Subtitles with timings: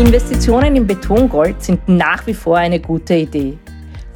[0.00, 3.58] Investitionen in Betongold sind nach wie vor eine gute Idee.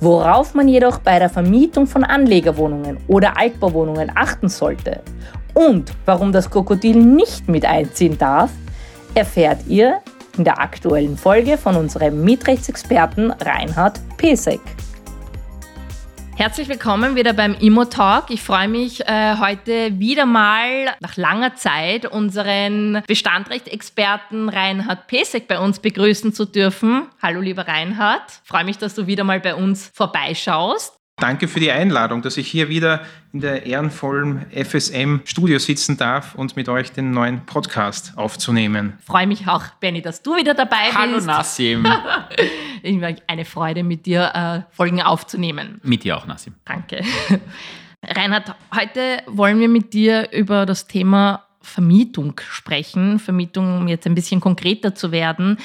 [0.01, 5.03] Worauf man jedoch bei der Vermietung von Anlegerwohnungen oder Altbauwohnungen achten sollte
[5.53, 8.51] und warum das Krokodil nicht mit einziehen darf,
[9.15, 10.01] erfährt ihr
[10.39, 14.63] in der aktuellen Folge von unserem Mietrechtsexperten Reinhard Pesek.
[16.37, 18.31] Herzlich willkommen wieder beim Immo Talk.
[18.31, 25.61] Ich freue mich äh, heute wieder mal nach langer Zeit unseren Bestandrechtexperten Reinhard Pesek bei
[25.61, 27.07] uns begrüßen zu dürfen.
[27.23, 30.99] Hallo lieber Reinhard, freue mich, dass du wieder mal bei uns vorbeischaust.
[31.17, 33.01] Danke für die Einladung, dass ich hier wieder
[33.33, 38.99] in der ehrenvollen FSM-Studio sitzen darf und mit euch den neuen Podcast aufzunehmen.
[39.07, 41.29] Freue mich auch, Benny, dass du wieder dabei Hallo bist.
[41.29, 41.87] Hallo Nassim.
[43.29, 45.81] eine Freude, mit dir äh, Folgen aufzunehmen.
[45.85, 46.55] Mit dir auch, Nassim.
[46.65, 47.03] Danke.
[48.05, 53.19] Reinhard, heute wollen wir mit dir über das Thema Vermietung sprechen.
[53.19, 55.59] Vermietung, um jetzt ein bisschen konkreter zu werden.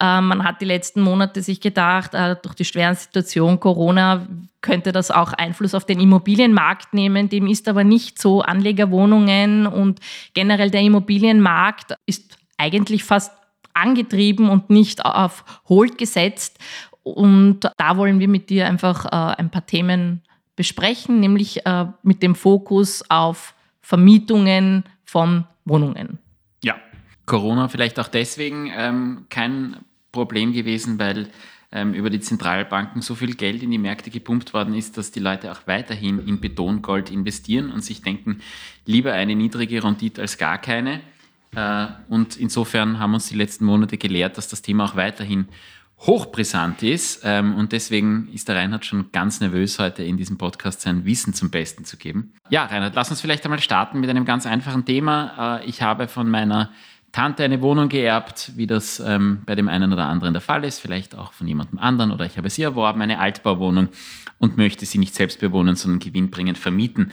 [0.00, 4.26] Äh, man hat die letzten Monate sich gedacht, äh, durch die schweren Situation Corona
[4.60, 7.28] könnte das auch Einfluss auf den Immobilienmarkt nehmen.
[7.28, 8.42] Dem ist aber nicht so.
[8.42, 10.00] Anlegerwohnungen und
[10.34, 13.32] generell der Immobilienmarkt ist eigentlich fast
[13.74, 16.58] angetrieben und nicht auf Hold gesetzt.
[17.02, 20.22] Und da wollen wir mit dir einfach äh, ein paar Themen
[20.56, 26.18] besprechen, nämlich äh, mit dem Fokus auf Vermietungen, von Wohnungen.
[26.64, 26.76] Ja,
[27.26, 29.76] Corona vielleicht auch deswegen ähm, kein
[30.12, 31.28] Problem gewesen, weil
[31.72, 35.20] ähm, über die Zentralbanken so viel Geld in die Märkte gepumpt worden ist, dass die
[35.20, 38.40] Leute auch weiterhin in Betongold investieren und sich denken,
[38.86, 41.00] lieber eine niedrige Rendite als gar keine.
[41.54, 45.48] Äh, und insofern haben uns die letzten Monate gelehrt, dass das Thema auch weiterhin
[45.98, 47.22] hochbrisant ist.
[47.24, 51.32] Ähm, und deswegen ist der Reinhard schon ganz nervös, heute in diesem Podcast sein Wissen
[51.32, 52.34] zum Besten zu geben.
[52.50, 55.58] Ja, Reinhard, lass uns vielleicht einmal starten mit einem ganz einfachen Thema.
[55.60, 56.70] Äh, ich habe von meiner
[57.12, 60.80] Tante eine Wohnung geerbt, wie das ähm, bei dem einen oder anderen der Fall ist,
[60.80, 63.88] vielleicht auch von jemandem anderen oder ich habe sie erworben, eine Altbauwohnung
[64.38, 67.12] und möchte sie nicht selbst bewohnen, sondern gewinnbringend vermieten.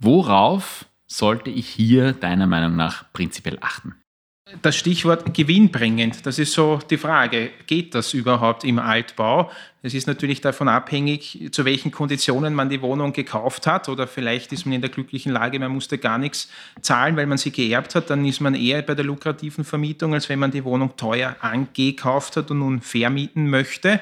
[0.00, 3.94] Worauf sollte ich hier deiner Meinung nach prinzipiell achten?
[4.62, 9.50] Das Stichwort gewinnbringend, das ist so die Frage, geht das überhaupt im Altbau?
[9.82, 14.52] Es ist natürlich davon abhängig, zu welchen Konditionen man die Wohnung gekauft hat oder vielleicht
[14.52, 16.48] ist man in der glücklichen Lage, man musste gar nichts
[16.80, 20.28] zahlen, weil man sie geerbt hat, dann ist man eher bei der lukrativen Vermietung, als
[20.28, 23.98] wenn man die Wohnung teuer angekauft hat und nun vermieten möchte.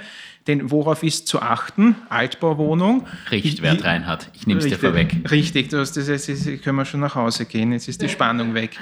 [0.47, 1.97] Denn worauf ist zu achten?
[2.11, 3.07] Altbauwohnung.
[3.31, 4.31] Richtwert, Reinhard.
[4.35, 5.31] Ich nehme es dir vorweg.
[5.31, 7.73] Richtig, du hast das, jetzt können wir schon nach Hause gehen.
[7.73, 8.79] Jetzt ist die Spannung weg.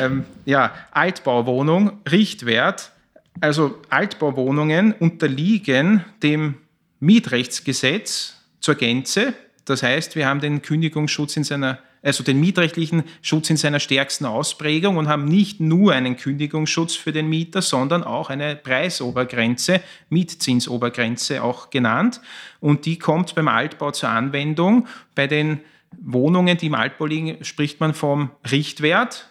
[0.00, 2.92] ähm, ja, Altbauwohnung, Richtwert.
[3.40, 6.54] Also Altbauwohnungen unterliegen dem
[7.00, 9.34] Mietrechtsgesetz zur Gänze.
[9.64, 14.26] Das heißt, wir haben den Kündigungsschutz in seiner also den mietrechtlichen Schutz in seiner stärksten
[14.26, 19.80] Ausprägung und haben nicht nur einen Kündigungsschutz für den Mieter, sondern auch eine Preisobergrenze,
[20.10, 22.20] Mietzinsobergrenze auch genannt.
[22.60, 24.88] Und die kommt beim Altbau zur Anwendung.
[25.14, 25.60] Bei den
[26.00, 29.28] Wohnungen, die im Altbau liegen, spricht man vom Richtwert.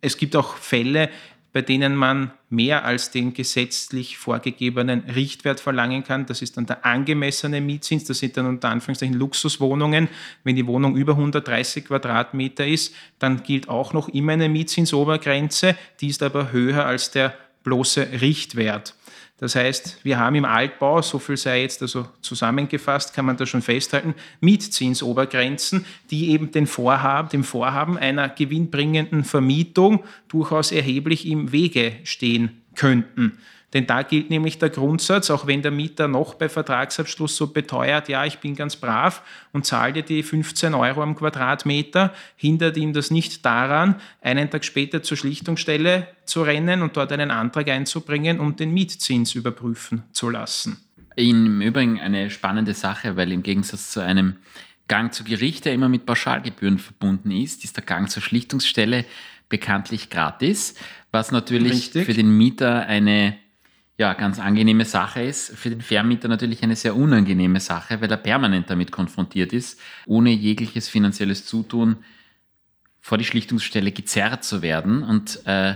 [0.00, 1.10] Es gibt auch Fälle,
[1.54, 6.26] bei denen man mehr als den gesetzlich vorgegebenen Richtwert verlangen kann.
[6.26, 8.02] Das ist dann der angemessene Mietzins.
[8.02, 10.08] Das sind dann unter Anführungszeichen Luxuswohnungen.
[10.42, 15.76] Wenn die Wohnung über 130 Quadratmeter ist, dann gilt auch noch immer eine Mietzinsobergrenze.
[16.00, 18.96] Die ist aber höher als der bloße Richtwert.
[19.38, 23.46] Das heißt, wir haben im Altbau, so viel sei jetzt also zusammengefasst, kann man da
[23.46, 31.50] schon festhalten, Mietzinsobergrenzen, die eben den Vorhaben, dem Vorhaben einer gewinnbringenden Vermietung durchaus erheblich im
[31.50, 33.38] Wege stehen könnten.
[33.74, 38.08] Denn da gilt nämlich der Grundsatz, auch wenn der Mieter noch bei Vertragsabschluss so beteuert,
[38.08, 42.92] ja, ich bin ganz brav und zahle dir die 15 Euro am Quadratmeter, hindert ihm
[42.92, 48.38] das nicht daran, einen Tag später zur Schlichtungsstelle zu rennen und dort einen Antrag einzubringen
[48.38, 50.80] und den Mietzins überprüfen zu lassen.
[51.16, 54.36] Im Übrigen eine spannende Sache, weil im Gegensatz zu einem
[54.86, 59.04] Gang zu Gericht, der immer mit Pauschalgebühren verbunden ist, ist der Gang zur Schlichtungsstelle
[59.48, 60.74] bekanntlich gratis,
[61.10, 62.06] was natürlich Richtig.
[62.06, 63.36] für den Mieter eine
[63.96, 65.56] ja, ganz angenehme Sache ist.
[65.56, 70.30] Für den Vermieter natürlich eine sehr unangenehme Sache, weil er permanent damit konfrontiert ist, ohne
[70.30, 71.96] jegliches finanzielles Zutun
[73.00, 75.74] vor die Schlichtungsstelle gezerrt zu werden und äh,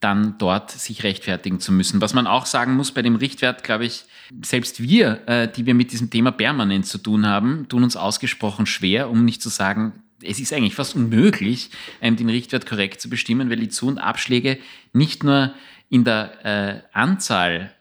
[0.00, 2.00] dann dort sich rechtfertigen zu müssen.
[2.00, 4.04] Was man auch sagen muss bei dem Richtwert, glaube ich,
[4.44, 8.66] selbst wir, äh, die wir mit diesem Thema permanent zu tun haben, tun uns ausgesprochen
[8.66, 11.70] schwer, um nicht zu sagen, es ist eigentlich fast unmöglich,
[12.00, 14.58] ähm, den Richtwert korrekt zu bestimmen, weil die Zu- und Abschläge
[14.92, 15.54] nicht nur
[15.88, 17.72] in der äh, Anzahl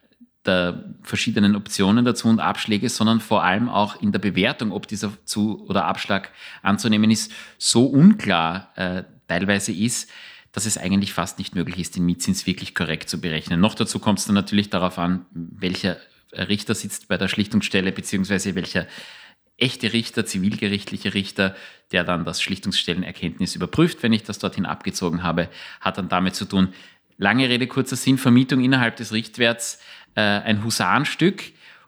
[0.46, 5.12] der verschiedenen Optionen dazu und Abschläge, sondern vor allem auch in der Bewertung, ob dieser
[5.26, 6.32] Zu- oder Abschlag
[6.62, 10.10] anzunehmen ist, so unklar äh, teilweise ist,
[10.54, 13.60] dass es eigentlich fast nicht möglich ist, den Mietzins wirklich korrekt zu berechnen.
[13.60, 15.98] Noch dazu kommt es dann natürlich darauf an, welcher
[16.34, 18.88] Richter sitzt bei der Schlichtungsstelle, beziehungsweise welcher
[19.58, 21.56] echte Richter, zivilgerichtliche Richter,
[21.92, 25.50] der dann das Schlichtungsstellenerkenntnis überprüft, wenn ich das dorthin abgezogen habe,
[25.82, 26.74] hat dann damit zu tun.
[27.18, 29.80] Lange Rede, kurzer Sinn, Vermietung innerhalb des Richtwerts,
[30.16, 31.44] äh, ein Husarenstück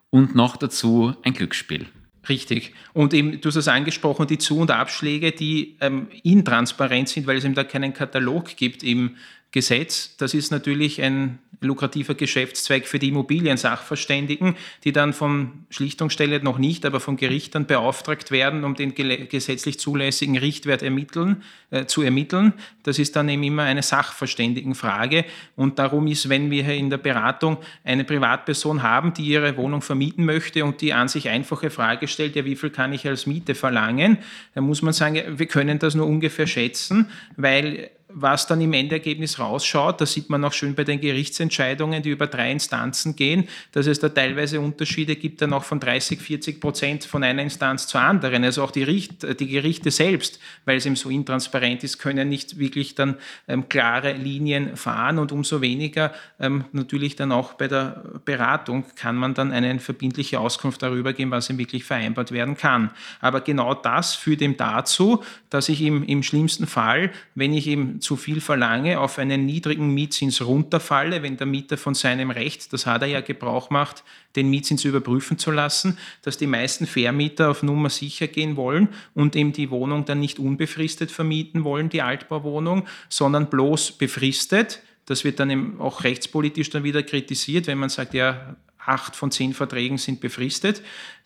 [0.09, 1.87] und noch dazu ein Glücksspiel.
[2.27, 2.73] Richtig.
[2.93, 7.37] Und eben, du hast es angesprochen, die Zu- und Abschläge, die ähm, intransparent sind, weil
[7.37, 9.15] es eben da keinen Katalog gibt im
[9.51, 10.15] Gesetz.
[10.17, 16.85] Das ist natürlich ein lukrativer Geschäftszweig für die Immobiliensachverständigen, die dann von Schlichtungsstelle noch nicht,
[16.85, 22.53] aber von Gerichtern beauftragt werden, um den gesetzlich zulässigen Richtwert ermitteln, äh, zu ermitteln.
[22.83, 25.25] Das ist dann eben immer eine Sachverständigenfrage.
[25.55, 29.81] Und darum ist, wenn wir hier in der Beratung eine Privatperson haben, die ihre Wohnung
[29.81, 33.25] vermieten möchte und die an sich einfache Frage stellt, ja, wie viel kann ich als
[33.25, 34.19] Miete verlangen,
[34.53, 39.37] dann muss man sagen, wir können das nur ungefähr schätzen, weil was dann im Endergebnis
[39.37, 43.85] rausschaut, das sieht man auch schön bei den Gerichtsentscheidungen, die über drei Instanzen gehen, dass
[43.85, 48.01] es da teilweise Unterschiede gibt, dann auch von 30, 40 Prozent von einer Instanz zur
[48.01, 48.43] anderen.
[48.43, 52.57] Also auch die, Richt, die Gerichte selbst, weil es eben so intransparent ist, können nicht
[52.57, 53.15] wirklich dann
[53.47, 59.17] ähm, klare Linien fahren und umso weniger ähm, natürlich dann auch bei der Beratung kann
[59.17, 62.89] man dann eine verbindliche Auskunft darüber geben, was eben wirklich vereinbart werden kann.
[63.21, 67.98] Aber genau das führt eben dazu, dass ich im, im schlimmsten Fall, wenn ich eben
[67.99, 72.85] zu viel verlange, auf einen niedrigen Mietzins runterfalle, wenn der Mieter von seinem Recht, das
[72.85, 74.03] hat er ja Gebrauch macht,
[74.35, 79.35] den Mietzins überprüfen zu lassen, dass die meisten Vermieter auf Nummer sicher gehen wollen und
[79.35, 84.81] eben die Wohnung dann nicht unbefristet vermieten wollen, die Altbauwohnung, sondern bloß befristet.
[85.05, 88.55] Das wird dann eben auch rechtspolitisch dann wieder kritisiert, wenn man sagt, ja,
[88.89, 90.81] acht von zehn Verträgen sind befristet,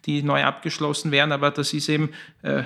[0.06, 2.10] die neu abgeschlossen werden, aber das ist eben,
[2.42, 2.63] äh,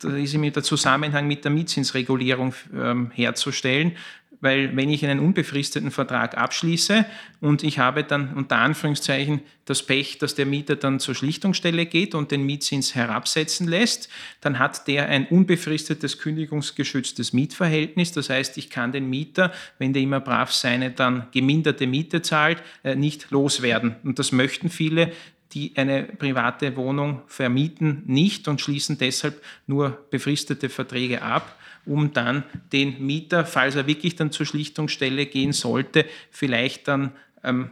[0.00, 3.96] das ist eben der Zusammenhang mit der Mietzinsregulierung ähm, herzustellen,
[4.40, 7.04] weil wenn ich einen unbefristeten Vertrag abschließe
[7.40, 12.14] und ich habe dann unter Anführungszeichen das Pech, dass der Mieter dann zur Schlichtungsstelle geht
[12.14, 14.08] und den Mietzins herabsetzen lässt,
[14.40, 18.12] dann hat der ein unbefristetes kündigungsgeschütztes Mietverhältnis.
[18.12, 22.62] Das heißt, ich kann den Mieter, wenn der immer brav seine dann geminderte Miete zahlt,
[22.84, 23.96] äh, nicht loswerden.
[24.04, 25.12] Und das möchten viele
[25.52, 31.57] die eine private Wohnung vermieten, nicht und schließen deshalb nur befristete Verträge ab
[31.88, 37.12] um dann den Mieter, falls er wirklich dann zur Schlichtungsstelle gehen sollte, vielleicht dann
[37.42, 37.70] ähm,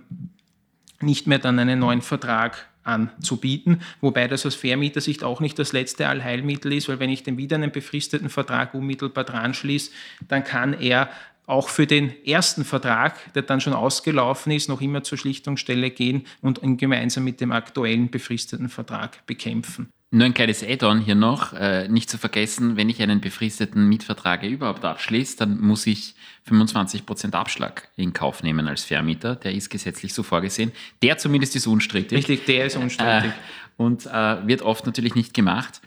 [1.01, 6.09] nicht mehr dann einen neuen Vertrag anzubieten, wobei das aus Vermietersicht auch nicht das letzte
[6.09, 9.91] Allheilmittel ist, weil wenn ich den wieder einen befristeten Vertrag unmittelbar dran schließe,
[10.29, 11.11] dann kann er
[11.47, 16.27] auch für den ersten Vertrag, der dann schon ausgelaufen ist, noch immer zur Schlichtungsstelle gehen
[16.43, 19.89] und ihn gemeinsam mit dem aktuellen befristeten Vertrag bekämpfen.
[20.13, 24.45] Nur ein kleines Add-on hier noch, äh, nicht zu vergessen, wenn ich einen befristeten Mietvertrag
[24.45, 26.15] überhaupt abschließe, dann muss ich
[26.49, 29.35] 25% Abschlag in Kauf nehmen als Vermieter.
[29.35, 30.71] Der ist gesetzlich so vorgesehen.
[31.03, 32.19] Der zumindest ist unstrittig.
[32.19, 33.33] Richtig, der ist unstrittig.
[33.33, 35.81] Äh, und äh, wird oft natürlich nicht gemacht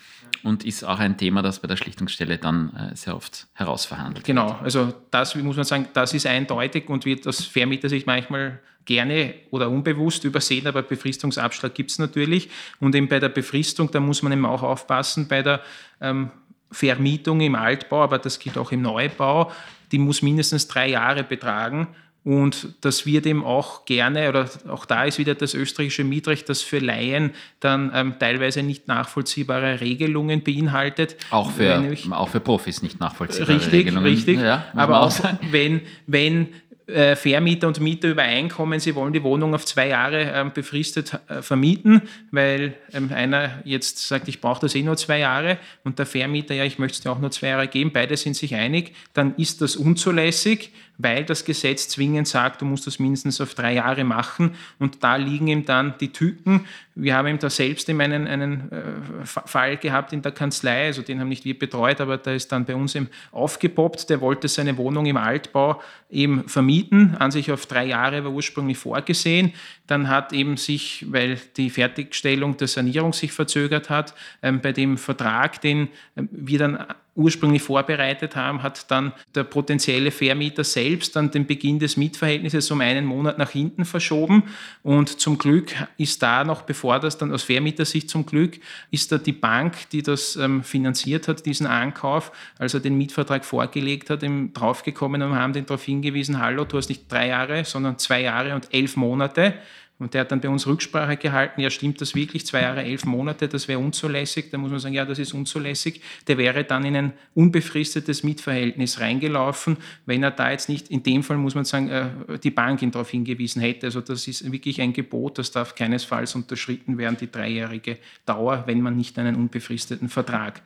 [0.44, 4.44] und ist auch ein Thema, das bei der Schlichtungsstelle dann äh, sehr oft herausverhandelt genau,
[4.44, 4.54] wird.
[4.54, 9.36] Genau, also das muss man sagen, das ist eindeutig und wird aus Vermieter-Sicht manchmal gerne
[9.52, 12.50] oder unbewusst übersehen, aber Befristungsabschlag gibt es natürlich.
[12.80, 15.62] Und eben bei der Befristung, da muss man eben auch aufpassen, bei der
[16.02, 16.32] ähm,
[16.72, 19.52] Vermietung im Altbau, aber das gilt auch im Neubau,
[19.92, 21.88] die muss mindestens drei Jahre betragen.
[22.30, 26.62] Und das wird eben auch gerne, oder auch da ist wieder das österreichische Mietrecht, das
[26.62, 31.16] für Laien dann ähm, teilweise nicht nachvollziehbare Regelungen beinhaltet.
[31.32, 34.06] Auch für, auch für Profis nicht nachvollziehbare richtig, Regelungen.
[34.06, 34.46] Richtig, richtig.
[34.46, 36.50] Ja, aber auch, auch wenn, wenn
[36.86, 41.42] äh, Vermieter und Mieter übereinkommen, sie wollen die Wohnung auf zwei Jahre ähm, befristet äh,
[41.42, 46.06] vermieten, weil ähm, einer jetzt sagt, ich brauche das eh nur zwei Jahre und der
[46.06, 48.94] Vermieter, ja, ich möchte es dir auch nur zwei Jahre geben, beide sind sich einig,
[49.14, 53.74] dann ist das unzulässig, weil das Gesetz zwingend sagt, du musst das mindestens auf drei
[53.74, 56.66] Jahre machen und da liegen ihm dann die Tücken.
[56.94, 61.02] Wir haben ihm da selbst eben einen, einen äh, Fall gehabt in der Kanzlei, also
[61.02, 64.50] den haben nicht wir betreut, aber da ist dann bei uns eben aufgepoppt, der wollte
[64.50, 69.54] seine Wohnung im Altbau eben vermieten, an sich auf drei Jahre war ursprünglich vorgesehen.
[69.88, 74.98] Dann hat eben sich, weil die Fertigstellung der Sanierung sich verzögert hat, ähm, bei dem
[74.98, 75.88] Vertrag, den
[76.18, 76.86] ähm, wir dann
[77.20, 82.82] ursprünglich vorbereitet haben, hat dann der potenzielle Vermieter selbst dann den Beginn des Mietverhältnisses um
[82.82, 84.44] einen Monat nach hinten verschoben.
[84.82, 88.60] Und zum Glück ist da noch, bevor das dann aus Vermietersicht zum Glück,
[88.90, 94.10] ist da die Bank, die das ähm, finanziert hat, diesen Ankauf, also den Mietvertrag vorgelegt
[94.10, 94.24] hat,
[94.54, 98.56] draufgekommen und haben den darauf hingewiesen, hallo, du hast nicht drei Jahre, sondern zwei Jahre
[98.56, 99.56] und elf Monate
[100.00, 103.06] Und der hat dann bei uns Rücksprache gehalten, ja stimmt das wirklich, zwei Jahre, elf
[103.06, 104.50] Monate, das wäre unzulässig.
[104.50, 106.02] Da muss man sagen, ja, das ist unzulässig.
[106.28, 109.76] Der wäre dann in ein unbefristetes Mietverhältnis reingelaufen,
[110.06, 112.92] wenn er da jetzt nicht, in dem Fall muss man sagen, äh, die Bank ihn
[112.92, 113.88] darauf hingewiesen hätte.
[113.88, 118.82] Also das ist wirklich ein Gebot, das darf keinesfalls unterschritten werden, die dreijährige Dauer, wenn
[118.82, 120.62] man nicht einen unbefristeten Vertrag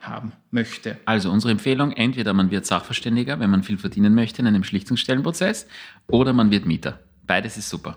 [0.00, 0.98] haben möchte.
[1.06, 5.66] Also unsere Empfehlung, entweder man wird Sachverständiger, wenn man viel verdienen möchte in einem Schlichtungsstellenprozess,
[6.06, 7.00] oder man wird Mieter.
[7.26, 7.96] Beides ist super.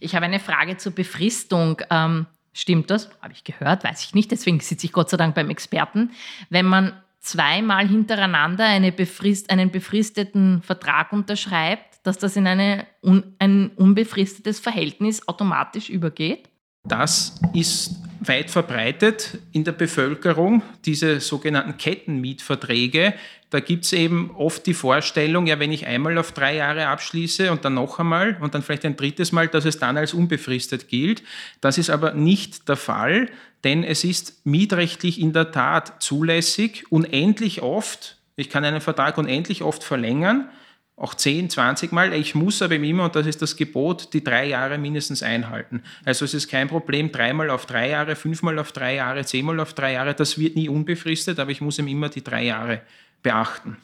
[0.00, 1.80] Ich habe eine Frage zur Befristung.
[1.90, 3.10] Ähm, stimmt das?
[3.22, 4.30] Habe ich gehört, weiß ich nicht.
[4.30, 6.10] Deswegen sitze ich Gott sei Dank beim Experten.
[6.50, 13.34] Wenn man zweimal hintereinander eine befrist, einen befristeten Vertrag unterschreibt, dass das in eine, un,
[13.38, 16.48] ein unbefristetes Verhältnis automatisch übergeht?
[16.84, 23.14] Das ist weit verbreitet in der Bevölkerung, diese sogenannten Kettenmietverträge.
[23.50, 27.52] Da gibt es eben oft die Vorstellung, ja, wenn ich einmal auf drei Jahre abschließe
[27.52, 30.88] und dann noch einmal und dann vielleicht ein drittes Mal, dass es dann als unbefristet
[30.88, 31.22] gilt.
[31.60, 33.28] Das ist aber nicht der Fall,
[33.62, 39.62] denn es ist mietrechtlich in der Tat zulässig, unendlich oft, ich kann einen Vertrag unendlich
[39.62, 40.48] oft verlängern,
[40.96, 42.14] auch 10, 20 Mal.
[42.14, 45.82] Ich muss aber immer, und das ist das Gebot, die drei Jahre mindestens einhalten.
[46.04, 49.74] Also es ist kein Problem, dreimal auf drei Jahre, fünfmal auf drei Jahre, zehnmal auf
[49.74, 50.14] drei Jahre.
[50.14, 52.80] Das wird nie unbefristet, aber ich muss eben immer die drei Jahre
[53.22, 53.76] beachten.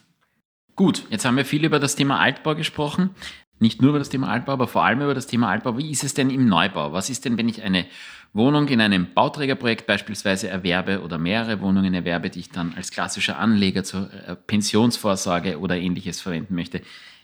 [0.76, 3.10] Gut, jetzt haben wir viel über das Thema Altbau gesprochen.
[3.58, 5.78] Nicht nur über das Thema Altbau, aber vor allem über das Thema Altbau.
[5.78, 6.92] Wie ist es denn im Neubau?
[6.92, 7.86] Was ist denn, wenn ich eine
[8.32, 13.38] Wohnung in einem Bauträgerprojekt beispielsweise erwerbe oder mehrere Wohnungen erwerbe, die ich dann als klassischer
[13.38, 16.80] Anleger zur äh, Pensionsvorsorge oder ähnliches verwenden möchte.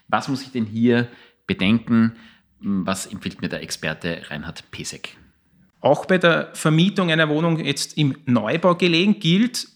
[0.09, 1.09] Was muss ich denn hier
[1.47, 2.17] bedenken?
[2.61, 5.17] Was empfiehlt mir der Experte Reinhard Pesek?
[5.81, 9.69] Auch bei der Vermietung einer Wohnung jetzt im Neubau gelegen gilt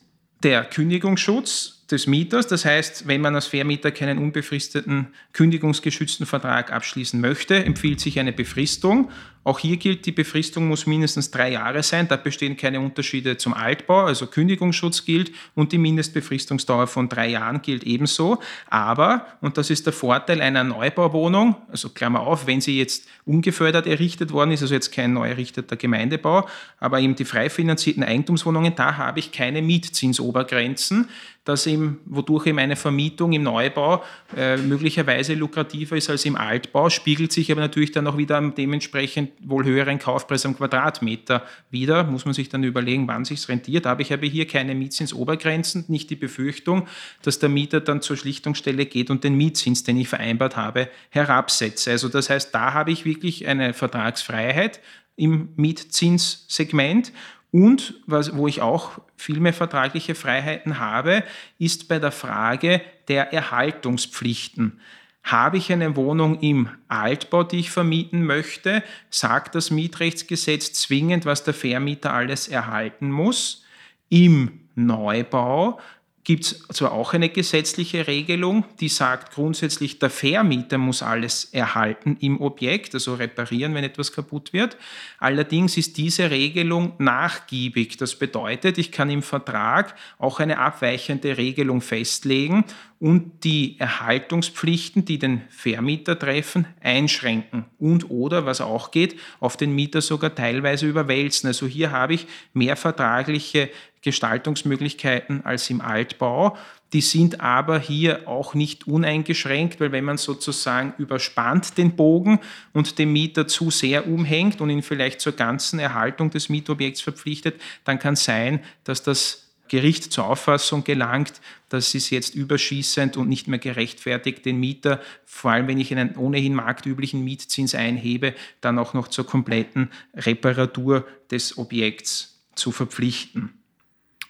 [0.43, 2.47] der Kündigungsschutz des Mieters.
[2.47, 8.33] Das heißt, wenn man als Vermieter keinen unbefristeten kündigungsgeschützten Vertrag abschließen möchte, empfiehlt sich eine
[8.33, 9.11] Befristung.
[9.45, 12.07] Auch hier gilt, die Befristung muss mindestens drei Jahre sein.
[12.07, 14.05] Da bestehen keine Unterschiede zum Altbau.
[14.05, 18.39] Also Kündigungsschutz gilt und die Mindestbefristungsdauer von drei Jahren gilt ebenso.
[18.71, 23.89] Aber, und das ist der Vorteil einer Neubauwohnung, also Klammer auf, wenn sie jetzt ungefördert
[23.89, 26.49] errichtet worden ist, also jetzt kein neu errichteter Gemeindebau,
[26.79, 31.09] aber eben die frei finanzierten Eigentumswohnungen, da habe ich keine Mietzinsobergrenzen
[31.45, 34.05] dass eben, wodurch eben eine Vermietung im Neubau
[34.37, 38.55] äh, möglicherweise lukrativer ist als im Altbau, spiegelt sich aber natürlich dann auch wieder am
[38.55, 42.05] dementsprechend wohl höheren Kaufpreis am Quadratmeter wieder.
[42.05, 43.87] Muss man sich dann überlegen, wann sich rentiert.
[43.87, 46.87] Aber ich habe hier keine Mietzinsobergrenzen, nicht die Befürchtung,
[47.23, 51.91] dass der Mieter dann zur Schlichtungsstelle geht und den Mietzins, den ich vereinbart habe, herabsetze.
[51.91, 54.81] Also das heißt, da habe ich wirklich eine Vertragsfreiheit
[55.17, 57.13] im Mietzinssegment
[57.53, 61.23] und was, wo ich auch viel mehr vertragliche Freiheiten habe,
[61.59, 64.81] ist bei der Frage der Erhaltungspflichten.
[65.23, 71.45] Habe ich eine Wohnung im Altbau, die ich vermieten möchte, sagt das Mietrechtsgesetz zwingend, was
[71.45, 73.65] der Vermieter alles erhalten muss.
[74.09, 75.79] Im Neubau
[76.25, 82.17] gibt es zwar auch eine gesetzliche Regelung, die sagt grundsätzlich, der Vermieter muss alles erhalten
[82.21, 84.77] im Objekt, also reparieren, wenn etwas kaputt wird.
[85.19, 87.97] Allerdings ist diese Regelung nachgiebig.
[87.97, 92.65] Das bedeutet, ich kann im Vertrag auch eine abweichende Regelung festlegen
[93.03, 99.75] und die Erhaltungspflichten, die den Vermieter treffen, einschränken und oder, was auch geht, auf den
[99.75, 101.49] Mieter sogar teilweise überwälzen.
[101.49, 103.71] Also hier habe ich mehr vertragliche
[104.03, 106.57] Gestaltungsmöglichkeiten als im Altbau.
[106.93, 112.39] Die sind aber hier auch nicht uneingeschränkt, weil wenn man sozusagen überspannt den Bogen
[112.73, 117.61] und den Mieter zu sehr umhängt und ihn vielleicht zur ganzen Erhaltung des Mietobjekts verpflichtet,
[117.83, 119.42] dann kann sein, dass das
[119.73, 125.53] Gericht zur Auffassung gelangt, dass es jetzt überschießend und nicht mehr gerechtfertigt, den Mieter, vor
[125.53, 131.57] allem wenn ich einen ohnehin marktüblichen Mietzins einhebe, dann auch noch zur kompletten Reparatur des
[131.57, 133.63] Objekts zu verpflichten.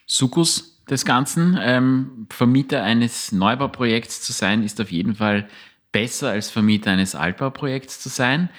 [0.05, 1.59] Sukkus des Ganzen.
[1.61, 5.49] Ähm, Vermieter eines Neubauprojekts zu sein, ist auf jeden Fall
[5.91, 8.49] besser als Vermieter eines Altbauprojekts zu sein.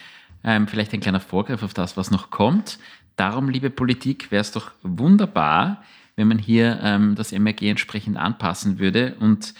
[0.45, 2.79] Ähm, vielleicht ein kleiner Vorgriff auf das, was noch kommt.
[3.17, 5.83] Darum, liebe Politik, wäre es doch wunderbar,
[6.17, 9.55] wenn man hier ähm, das MRG entsprechend anpassen würde und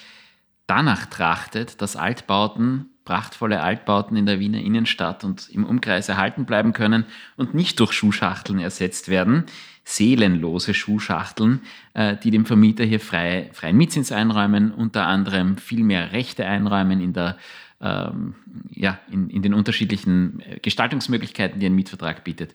[0.67, 6.73] danach trachtet, dass Altbauten, prachtvolle Altbauten in der Wiener Innenstadt und im Umkreis erhalten bleiben
[6.73, 7.05] können
[7.37, 9.45] und nicht durch Schuhschachteln ersetzt werden
[9.85, 11.61] seelenlose Schuhschachteln,
[11.93, 17.01] äh, die dem Vermieter hier frei, freien Mietzins einräumen, unter anderem viel mehr Rechte einräumen
[17.01, 17.37] in, der,
[17.81, 18.35] ähm,
[18.71, 22.55] ja, in, in den unterschiedlichen äh, Gestaltungsmöglichkeiten, die ein Mietvertrag bietet.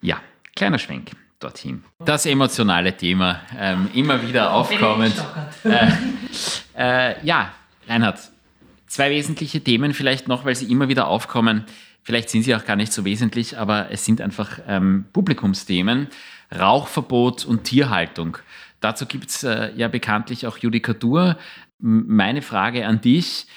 [0.00, 0.20] Ja,
[0.54, 1.84] kleiner Schwenk dorthin.
[1.98, 5.14] Das emotionale Thema, ähm, immer wieder aufkommend.
[5.64, 5.90] Äh,
[6.76, 7.52] äh, ja,
[7.88, 8.18] Reinhard,
[8.94, 11.64] Zwei wesentliche Themen vielleicht noch, weil sie immer wieder aufkommen.
[12.04, 16.06] Vielleicht sind sie auch gar nicht so wesentlich, aber es sind einfach ähm, Publikumsthemen.
[16.56, 18.38] Rauchverbot und Tierhaltung.
[18.78, 21.36] Dazu gibt es äh, ja bekanntlich auch Judikatur.
[21.80, 23.48] Meine Frage an dich,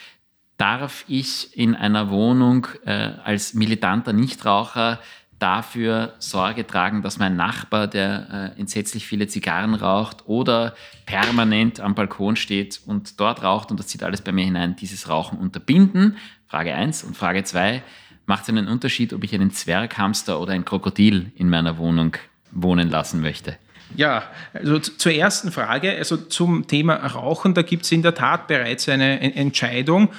[0.57, 5.00] darf ich in einer Wohnung äh, als militanter Nichtraucher
[5.39, 10.75] dafür Sorge tragen, dass mein Nachbar, der äh, entsetzlich viele Zigarren raucht oder
[11.06, 15.10] permanent am Balkon steht und dort raucht und das zieht alles bei mir hinein, dieses
[15.10, 16.17] Rauchen unterbinden?
[16.48, 17.84] Frage 1 und Frage 2,
[18.25, 22.15] macht es einen Unterschied, ob ich einen Zwerghamster oder ein Krokodil in meiner Wohnung
[22.51, 23.58] wohnen lassen möchte?
[23.96, 28.48] Ja, also zur ersten Frage, also zum Thema Rauchen, da gibt es in der Tat
[28.48, 30.10] bereits eine Entscheidung,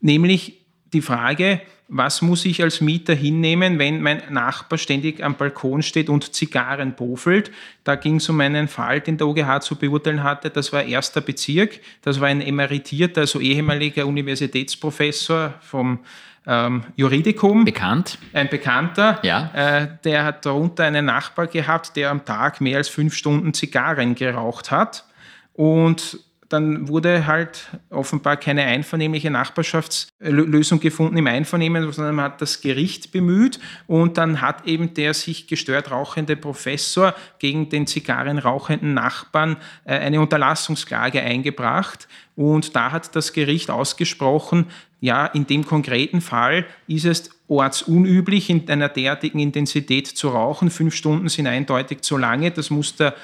[0.00, 5.82] nämlich die Frage, was muss ich als Mieter hinnehmen, wenn mein Nachbar ständig am Balkon
[5.82, 7.52] steht und Zigarren pofelt.
[7.84, 10.50] Da ging es um einen Fall, den der OGH zu beurteilen hatte.
[10.50, 11.80] Das war erster Bezirk.
[12.02, 16.00] Das war ein emeritierter, also ehemaliger Universitätsprofessor vom
[16.44, 17.64] ähm, Juridikum.
[17.64, 18.18] Bekannt.
[18.32, 19.20] Ein Bekannter.
[19.22, 19.50] Ja.
[19.54, 24.16] Äh, der hat darunter einen Nachbar gehabt, der am Tag mehr als fünf Stunden Zigarren
[24.16, 25.04] geraucht hat.
[25.52, 32.60] Und dann wurde halt offenbar keine einvernehmliche Nachbarschaftslösung gefunden im Einvernehmen, sondern man hat das
[32.60, 39.56] Gericht bemüht und dann hat eben der sich gestört rauchende Professor gegen den zigarrenrauchenden Nachbarn
[39.84, 44.66] äh, eine Unterlassungsklage eingebracht und da hat das Gericht ausgesprochen,
[45.00, 50.70] ja, in dem konkreten Fall ist es ortsunüblich, in einer derartigen Intensität zu rauchen.
[50.70, 52.50] Fünf Stunden sind eindeutig zu lange.
[52.50, 53.14] Das muss der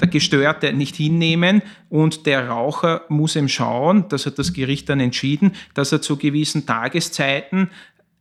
[0.00, 5.00] der Gestörte nicht hinnehmen und der Raucher muss ihm schauen, das hat das Gericht dann
[5.00, 7.70] entschieden, dass er zu gewissen Tageszeiten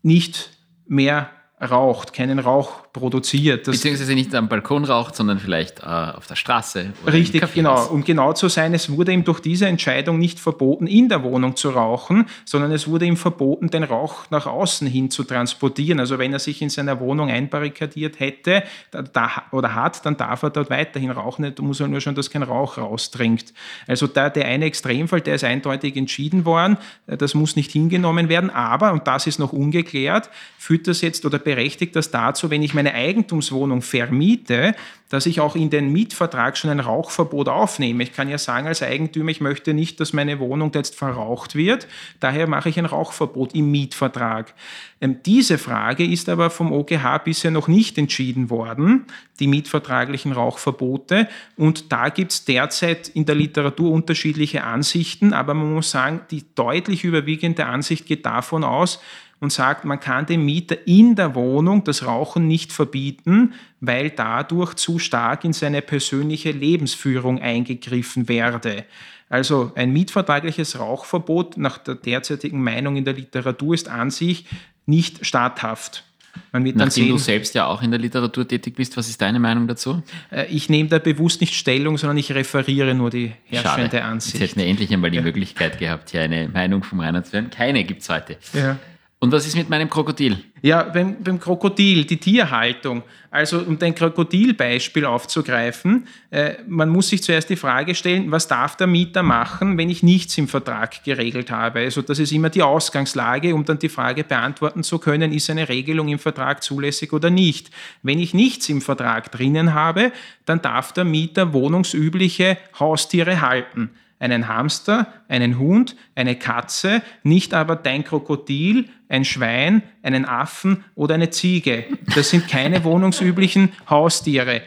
[0.02, 0.52] nicht
[0.88, 1.30] mehr
[1.62, 3.68] raucht, keinen Rauch produziert.
[3.68, 6.94] Das Beziehungsweise nicht am Balkon raucht, sondern vielleicht äh, auf der Straße.
[7.08, 7.88] richtig, genau.
[7.88, 11.56] Um genau zu sein, es wurde ihm durch diese Entscheidung nicht verboten, in der Wohnung
[11.56, 16.00] zu rauchen, sondern es wurde ihm verboten, den Rauch nach außen hin zu transportieren.
[16.00, 20.50] Also wenn er sich in seiner Wohnung einbarrikadiert hätte da, oder hat, dann darf er
[20.50, 21.54] dort weiterhin rauchen.
[21.56, 23.54] Da muss er nur schon, dass kein Rauch rausdringt.
[23.88, 26.78] Also da der eine Extremfall, der ist eindeutig entschieden worden,
[27.08, 31.40] das muss nicht hingenommen werden, aber, und das ist noch ungeklärt, führt das jetzt oder
[31.40, 34.76] berechtigt das dazu, wenn ich meine Eigentumswohnung vermiete,
[35.10, 38.04] dass ich auch in den Mietvertrag schon ein Rauchverbot aufnehme.
[38.04, 41.88] Ich kann ja sagen als Eigentümer, ich möchte nicht, dass meine Wohnung jetzt verraucht wird,
[42.20, 44.54] daher mache ich ein Rauchverbot im Mietvertrag.
[45.02, 49.06] Ähm, diese Frage ist aber vom OGH bisher noch nicht entschieden worden,
[49.40, 51.28] die mietvertraglichen Rauchverbote.
[51.58, 56.44] Und da gibt es derzeit in der Literatur unterschiedliche Ansichten, aber man muss sagen, die
[56.54, 59.00] deutlich überwiegende Ansicht geht davon aus,
[59.40, 64.76] und sagt, man kann dem Mieter in der Wohnung das Rauchen nicht verbieten, weil dadurch
[64.76, 68.86] zu stark in seine persönliche Lebensführung eingegriffen werde.
[69.30, 74.46] Also ein mietvertragliches Rauchverbot nach der derzeitigen Meinung in der Literatur ist an sich
[74.86, 76.04] nicht statthaft.
[76.52, 79.22] Man wird Nachdem sehen, du selbst ja auch in der Literatur tätig bist, was ist
[79.22, 80.02] deine Meinung dazu?
[80.32, 84.04] Äh, ich nehme da bewusst nicht Stellung, sondern ich referiere nur die herrschende Schade.
[84.04, 84.40] Ansicht.
[84.40, 85.24] Jetzt hätten wir endlich einmal die ja.
[85.24, 87.50] Möglichkeit gehabt, hier eine Meinung vom Reinhard zu hören.
[87.50, 88.38] Keine gibt es heute.
[88.54, 88.78] Ja.
[89.22, 90.38] Und was ist mit meinem Krokodil?
[90.62, 93.04] Ja, beim, beim Krokodil, die Tierhaltung.
[93.30, 98.78] Also um dein Krokodilbeispiel aufzugreifen, äh, man muss sich zuerst die Frage stellen, was darf
[98.78, 101.80] der Mieter machen, wenn ich nichts im Vertrag geregelt habe?
[101.80, 105.68] Also das ist immer die Ausgangslage, um dann die Frage beantworten zu können, ist eine
[105.68, 107.72] Regelung im Vertrag zulässig oder nicht.
[108.02, 110.14] Wenn ich nichts im Vertrag drinnen habe,
[110.46, 117.76] dann darf der Mieter wohnungsübliche Haustiere halten einen Hamster, einen Hund, eine Katze, nicht aber
[117.76, 121.86] dein Krokodil, ein Schwein, einen Affen oder eine Ziege.
[122.16, 124.62] Das sind keine wohnungsüblichen Haustiere.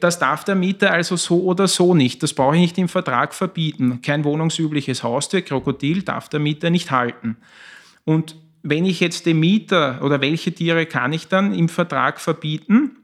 [0.00, 2.22] Das darf der Mieter also so oder so nicht.
[2.22, 4.02] Das brauche ich nicht im Vertrag verbieten.
[4.02, 7.36] Kein wohnungsübliches Haustier, Krokodil, darf der Mieter nicht halten.
[8.04, 12.96] Und wenn ich jetzt dem Mieter oder welche Tiere kann ich dann im Vertrag verbieten?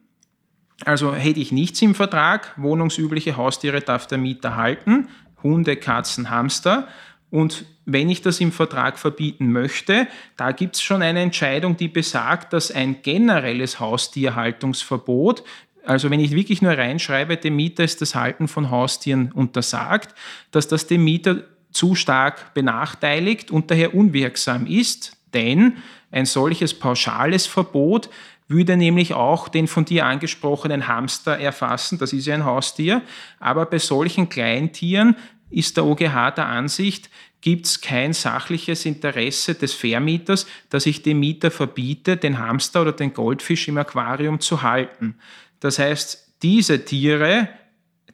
[0.84, 5.08] Also hätte ich nichts im Vertrag, wohnungsübliche Haustiere darf der Mieter halten,
[5.46, 6.88] Hunde, Katzen, Hamster.
[7.30, 10.06] Und wenn ich das im Vertrag verbieten möchte,
[10.36, 15.44] da gibt es schon eine Entscheidung, die besagt, dass ein generelles Haustierhaltungsverbot,
[15.84, 20.14] also wenn ich wirklich nur reinschreibe, dem Mieter ist das Halten von Haustieren untersagt,
[20.50, 25.76] dass das dem Mieter zu stark benachteiligt und daher unwirksam ist, denn
[26.10, 28.08] ein solches pauschales Verbot
[28.48, 33.02] würde nämlich auch den von dir angesprochenen Hamster erfassen, das ist ja ein Haustier,
[33.40, 35.16] aber bei solchen Kleintieren
[35.50, 41.20] ist der OGH der Ansicht, gibt es kein sachliches Interesse des Vermieters, dass ich dem
[41.20, 45.16] Mieter verbiete, den Hamster oder den Goldfisch im Aquarium zu halten.
[45.60, 47.48] Das heißt, diese Tiere,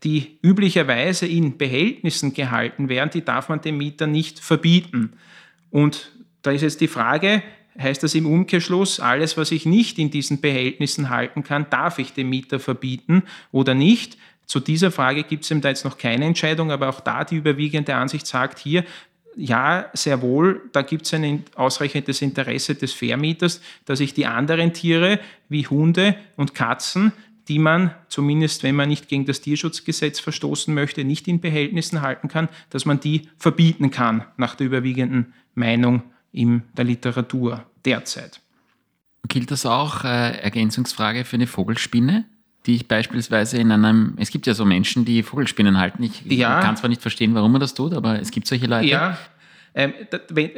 [0.05, 5.15] die üblicherweise in Behältnissen gehalten werden, die darf man dem Mieter nicht verbieten.
[5.71, 7.43] Und da ist jetzt die Frage,
[7.79, 12.13] heißt das im Umkehrschluss, alles, was ich nicht in diesen Behältnissen halten kann, darf ich
[12.13, 14.19] dem Mieter verbieten oder nicht?
[14.47, 17.37] Zu dieser Frage gibt es eben da jetzt noch keine Entscheidung, aber auch da die
[17.37, 18.85] überwiegende Ansicht sagt hier,
[19.37, 24.75] ja, sehr wohl, da gibt es ein ausreichendes Interesse des Vermieters, dass ich die anderen
[24.75, 27.13] Tiere wie Hunde und Katzen,
[27.49, 32.29] die man zumindest, wenn man nicht gegen das Tierschutzgesetz verstoßen möchte, nicht in Behältnissen halten
[32.29, 38.41] kann, dass man die verbieten kann, nach der überwiegenden Meinung in der Literatur derzeit.
[39.29, 42.25] Gilt das auch, äh, Ergänzungsfrage für eine Vogelspinne?
[42.67, 46.03] Die ich beispielsweise in einem, es gibt ja so Menschen, die Vogelspinnen halten.
[46.03, 46.61] Ich ja.
[46.61, 48.87] kann zwar nicht verstehen, warum man das tut, aber es gibt solche Leute.
[48.87, 49.19] Ja,
[49.75, 49.95] ähm,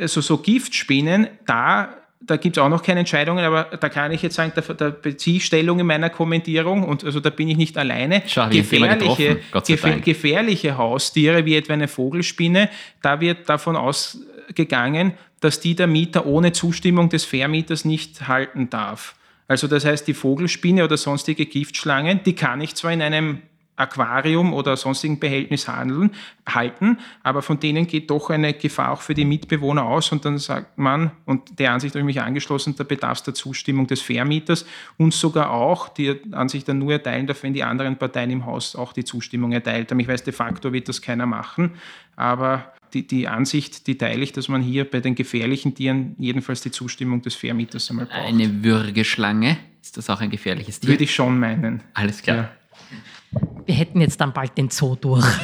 [0.01, 4.23] also so Giftspinnen, da, da gibt es auch noch keine Entscheidungen, aber da kann ich
[4.23, 7.57] jetzt sagen, da, da beziehe ich Stellung in meiner Kommentierung und also da bin ich
[7.57, 8.23] nicht alleine.
[8.27, 12.69] Schau, gefährliche, gefähr, gefährliche Haustiere, wie etwa eine Vogelspinne,
[13.03, 19.15] da wird davon ausgegangen, dass die der Mieter ohne Zustimmung des Vermieters nicht halten darf.
[19.49, 23.43] Also das heißt, die Vogelspinne oder sonstige Giftschlangen, die kann ich zwar in einem
[23.77, 26.13] Aquarium oder sonstigen Behältnis handeln,
[26.49, 30.39] halten, aber von denen geht doch eine Gefahr auch für die Mitbewohner aus und dann
[30.39, 34.01] sagt man, und der Ansicht habe ich mich angeschlossen, da bedarf es der Zustimmung des
[34.01, 34.65] Vermieters
[34.97, 38.77] und sogar auch die Ansicht dann nur erteilen darf, wenn die anderen Parteien im Haus
[38.77, 39.99] auch die Zustimmung erteilt haben.
[39.99, 41.73] Ich weiß, de facto wird das keiner machen,
[42.15, 46.63] aber die, die Ansicht, die teile ich, dass man hier bei den gefährlichen Tieren jedenfalls
[46.63, 48.21] die Zustimmung des Vermieters einmal braucht.
[48.21, 50.91] Eine Würgeschlange, ist das auch ein gefährliches Tier?
[50.91, 51.83] Würde ich schon meinen.
[51.93, 52.37] Alles klar.
[52.37, 53.41] Ja.
[53.67, 55.27] Wir hätten jetzt dann bald den Zoo durch.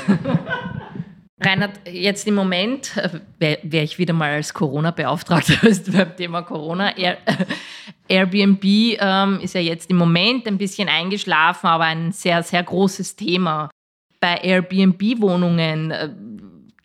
[1.43, 5.55] Reinhard, jetzt im Moment äh, wäre wär ich wieder mal als Corona-Beauftragter
[5.93, 6.97] beim Thema Corona.
[6.97, 7.17] Air,
[8.09, 13.17] Airbnb ähm, ist ja jetzt im Moment ein bisschen eingeschlafen, aber ein sehr, sehr großes
[13.17, 13.71] Thema.
[14.21, 16.11] Bei Airbnb-Wohnungen, äh,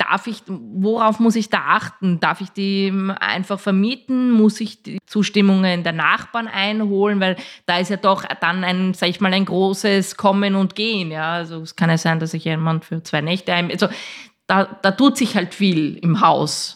[0.10, 2.20] darf ich, worauf muss ich da achten?
[2.20, 4.32] Darf ich die einfach vermieten?
[4.32, 7.20] Muss ich die Zustimmungen der Nachbarn einholen?
[7.20, 11.12] Weil da ist ja doch dann ein, sag ich mal, ein großes Kommen und Gehen.
[11.12, 13.88] Ja, also es kann ja sein, dass ich jemand für zwei Nächte ein, also
[14.48, 16.75] da, da tut sich halt viel im Haus.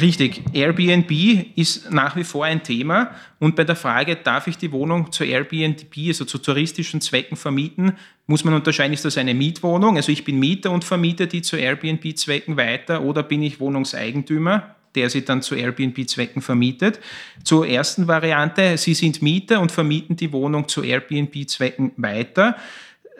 [0.00, 1.10] Richtig, Airbnb
[1.56, 5.24] ist nach wie vor ein Thema und bei der Frage, darf ich die Wohnung zu
[5.24, 7.94] Airbnb, also zu touristischen Zwecken vermieten,
[8.26, 11.56] muss man unterscheiden, ist das eine Mietwohnung, also ich bin Mieter und vermiete die zu
[11.56, 17.00] Airbnb-Zwecken weiter oder bin ich Wohnungseigentümer, der sie dann zu Airbnb-Zwecken vermietet.
[17.42, 22.56] Zur ersten Variante, Sie sind Mieter und vermieten die Wohnung zu Airbnb-Zwecken weiter.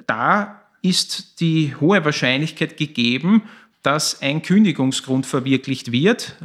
[0.07, 3.43] Da ist die hohe Wahrscheinlichkeit gegeben,
[3.83, 6.37] dass ein Kündigungsgrund verwirklicht wird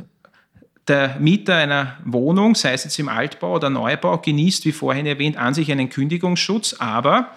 [0.88, 5.38] der Mieter einer Wohnung, sei es jetzt im Altbau oder Neubau, genießt, wie vorhin erwähnt,
[5.38, 7.32] an sich einen Kündigungsschutz, aber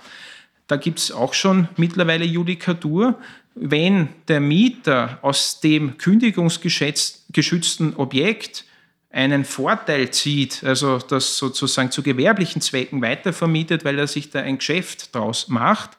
[0.66, 3.18] da gibt es auch schon mittlerweile Judikatur,
[3.54, 8.64] wenn der Mieter aus dem kündigungsgeschützten Objekt
[9.10, 14.58] einen Vorteil zieht, also das sozusagen zu gewerblichen Zwecken weitervermietet, weil er sich da ein
[14.58, 15.90] Geschäft draus macht,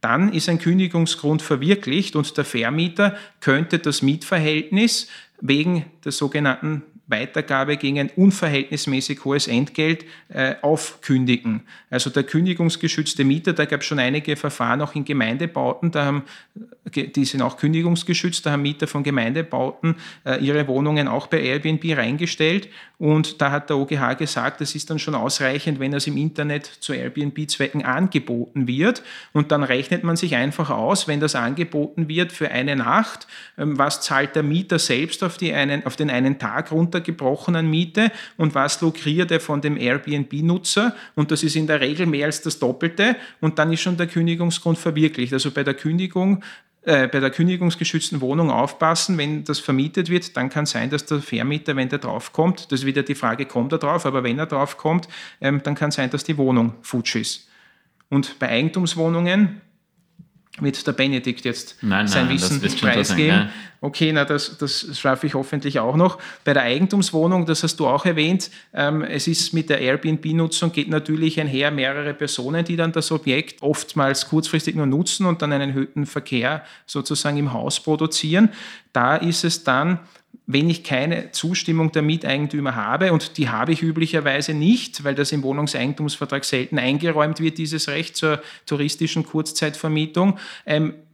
[0.00, 5.08] dann ist ein Kündigungsgrund verwirklicht und der Vermieter könnte das Mietverhältnis
[5.40, 11.62] wegen der sogenannten Weitergabe gegen ein unverhältnismäßig hohes Entgelt äh, aufkündigen.
[11.90, 16.22] Also der kündigungsgeschützte Mieter, da gab es schon einige Verfahren auch in Gemeindebauten, da haben,
[16.94, 21.96] die sind auch kündigungsgeschützt, da haben Mieter von Gemeindebauten äh, ihre Wohnungen auch bei Airbnb
[21.96, 22.68] reingestellt
[22.98, 26.66] und da hat der OGH gesagt, es ist dann schon ausreichend, wenn das im Internet
[26.66, 32.32] zu Airbnb-Zwecken angeboten wird und dann rechnet man sich einfach aus, wenn das angeboten wird
[32.32, 36.38] für eine Nacht, ähm, was zahlt der Mieter selbst auf, die einen, auf den einen
[36.38, 41.66] Tag runter runtergebrochenen Miete und was lukriert er von dem Airbnb-Nutzer und das ist in
[41.66, 45.32] der Regel mehr als das Doppelte und dann ist schon der Kündigungsgrund verwirklicht.
[45.32, 46.42] Also bei der Kündigung
[46.82, 51.20] äh, bei der kündigungsgeschützten Wohnung aufpassen, wenn das vermietet wird, dann kann sein, dass der
[51.20, 54.46] Vermieter, wenn der draufkommt, das ist wieder die Frage, kommt er drauf, aber wenn er
[54.46, 55.08] draufkommt,
[55.40, 57.48] ähm, dann kann sein, dass die Wohnung futsch ist.
[58.10, 59.60] Und bei Eigentumswohnungen
[60.60, 63.36] wird der Benedikt jetzt nein, sein nein, Wissen preisgeben.
[63.36, 63.50] Ja.
[63.80, 66.18] Okay, na, das, das schaffe ich hoffentlich auch noch.
[66.44, 70.88] Bei der Eigentumswohnung, das hast du auch erwähnt, ähm, es ist mit der Airbnb-Nutzung geht
[70.88, 75.70] natürlich einher mehrere Personen, die dann das Objekt oftmals kurzfristig nur nutzen und dann einen
[75.70, 78.48] erhöhten Verkehr sozusagen im Haus produzieren.
[78.92, 80.00] Da ist es dann
[80.50, 85.30] wenn ich keine Zustimmung der Miteigentümer habe, und die habe ich üblicherweise nicht, weil das
[85.30, 91.07] im Wohnungseigentumsvertrag selten eingeräumt wird, dieses Recht zur touristischen Kurzzeitvermietung, ähm, äh,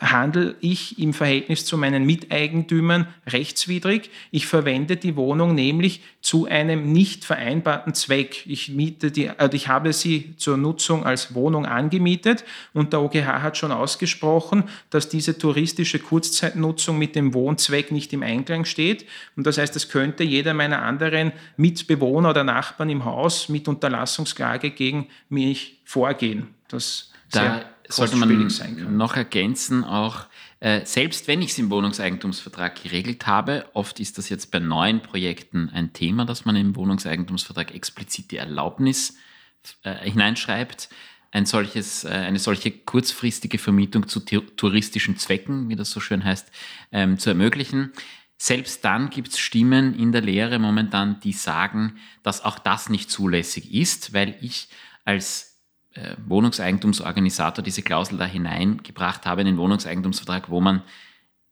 [0.00, 4.10] handle ich im Verhältnis zu meinen Miteigentümern rechtswidrig.
[4.30, 8.46] Ich verwende die Wohnung nämlich zu einem nicht vereinbarten Zweck.
[8.46, 13.42] Ich, miete die, also ich habe sie zur Nutzung als Wohnung angemietet und der OGH
[13.42, 19.06] hat schon ausgesprochen, dass diese touristische Kurzzeitnutzung mit dem Wohnzweck nicht im Einklang steht.
[19.34, 24.70] Und das heißt, es könnte jeder meiner anderen Mitbewohner oder Nachbarn im Haus mit Unterlassungsklage
[24.70, 26.54] gegen mich vorgehen.
[26.68, 28.48] Das da sollte man
[28.96, 30.26] noch ergänzen, auch
[30.60, 35.00] äh, selbst wenn ich es im Wohnungseigentumsvertrag geregelt habe, oft ist das jetzt bei neuen
[35.02, 39.16] Projekten ein Thema, dass man im Wohnungseigentumsvertrag explizit die Erlaubnis
[39.84, 40.88] äh, hineinschreibt,
[41.30, 46.50] ein solches, äh, eine solche kurzfristige Vermietung zu touristischen Zwecken, wie das so schön heißt,
[46.90, 47.92] ähm, zu ermöglichen.
[48.36, 53.10] Selbst dann gibt es Stimmen in der Lehre momentan, die sagen, dass auch das nicht
[53.10, 54.68] zulässig ist, weil ich
[55.04, 55.47] als
[56.26, 60.82] Wohnungseigentumsorganisator diese Klausel da hineingebracht habe in den Wohnungseigentumsvertrag, wo man,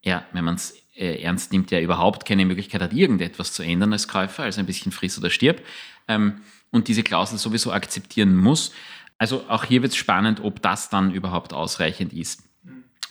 [0.03, 3.93] ja, wenn man es äh, ernst nimmt, ja überhaupt keine Möglichkeit hat, irgendetwas zu ändern
[3.93, 5.61] als Käufer, also ein bisschen friss oder stirb,
[6.07, 8.73] ähm, und diese Klausel sowieso akzeptieren muss.
[9.17, 12.46] Also auch hier wird es spannend, ob das dann überhaupt ausreichend ist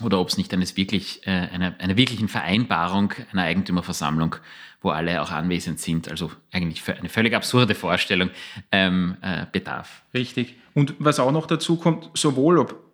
[0.02, 4.37] oder ob es nicht eines wirklich, äh, einer, einer wirklichen Vereinbarung einer Eigentümerversammlung,
[4.82, 8.30] wo alle auch anwesend sind, also eigentlich eine völlig absurde Vorstellung,
[8.72, 10.02] ähm, äh, bedarf.
[10.12, 10.56] Richtig.
[10.74, 12.85] Und was auch noch dazu kommt, sowohl ob,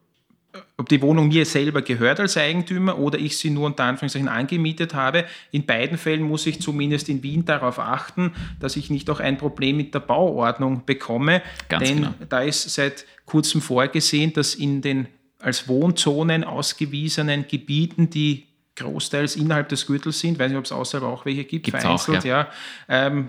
[0.77, 4.95] ob die Wohnung mir selber gehört als Eigentümer oder ich sie nur unter Anführungszeichen angemietet
[4.95, 9.19] habe, in beiden Fällen muss ich zumindest in Wien darauf achten, dass ich nicht auch
[9.19, 11.43] ein Problem mit der Bauordnung bekomme.
[11.69, 12.15] Ganz denn genau.
[12.29, 15.09] da ist seit kurzem vorgesehen, dass in den
[15.43, 21.07] als Wohnzonen ausgewiesenen Gebieten, die großteils innerhalb des Gürtels sind, weiß nicht, ob es außerhalb
[21.07, 22.49] auch welche gibt, Gibt's vereinzelt, auch, ja.
[22.89, 23.29] ja ähm,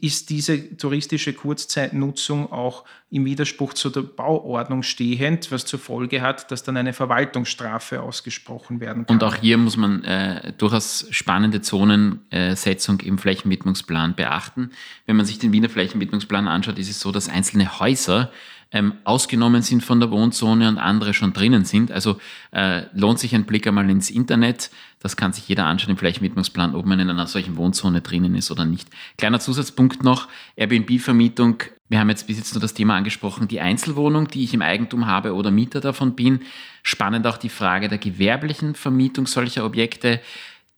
[0.00, 6.50] ist diese touristische Kurzzeitnutzung auch im Widerspruch zu der Bauordnung stehend, was zur Folge hat,
[6.50, 9.14] dass dann eine Verwaltungsstrafe ausgesprochen werden kann.
[9.16, 14.70] Und auch hier muss man äh, durchaus spannende Zonensetzung im Flächenwidmungsplan beachten.
[15.06, 18.32] Wenn man sich den Wiener Flächenwidmungsplan anschaut, ist es so, dass einzelne Häuser
[18.74, 21.92] ähm, ausgenommen sind von der Wohnzone und andere schon drinnen sind.
[21.92, 22.18] Also
[22.50, 24.70] äh, lohnt sich ein Blick einmal ins Internet.
[24.98, 28.50] Das kann sich jeder anschauen im Flächenwidmungsplan, ob man in einer solchen Wohnzone drinnen ist
[28.50, 28.90] oder nicht.
[29.16, 31.62] Kleiner Zusatzpunkt noch, Airbnb-Vermietung.
[31.88, 35.06] Wir haben jetzt bis jetzt nur das Thema angesprochen, die Einzelwohnung, die ich im Eigentum
[35.06, 36.40] habe oder Mieter davon bin.
[36.82, 40.20] Spannend auch die Frage der gewerblichen Vermietung solcher Objekte.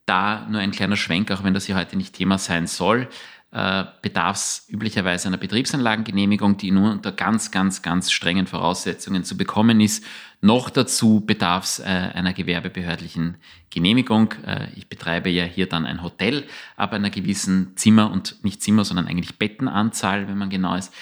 [0.04, 3.08] Da nur ein kleiner Schwenk, auch wenn das hier heute nicht Thema sein soll.
[3.56, 9.38] Äh, bedarf es üblicherweise einer Betriebsanlagengenehmigung, die nur unter ganz, ganz, ganz strengen Voraussetzungen zu
[9.38, 10.04] bekommen ist.
[10.42, 13.38] Noch dazu bedarf es äh, einer gewerbebehördlichen
[13.70, 14.34] Genehmigung.
[14.46, 16.44] Äh, ich betreibe ja hier dann ein Hotel,
[16.76, 20.92] aber einer gewissen Zimmer und nicht Zimmer, sondern eigentlich Bettenanzahl, wenn man genau ist.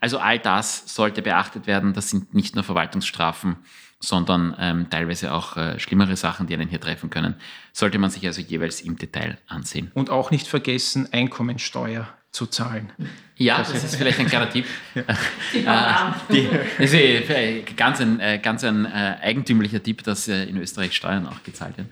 [0.00, 1.92] Also all das sollte beachtet werden.
[1.92, 3.58] Das sind nicht nur Verwaltungsstrafen,
[4.02, 7.36] sondern ähm, teilweise auch äh, schlimmere Sachen, die einen hier treffen können.
[7.72, 9.90] Sollte man sich also jeweils im Detail ansehen.
[9.94, 12.92] Und auch nicht vergessen, Einkommensteuer zu zahlen.
[13.36, 14.66] Ja, das, das ist vielleicht ein kleiner Tipp.
[15.64, 16.16] Ja.
[16.30, 20.96] Die, das ist ganz ein, äh, ganz ein äh, eigentümlicher Tipp, dass äh, in Österreich
[20.96, 21.90] Steuern auch gezahlt werden.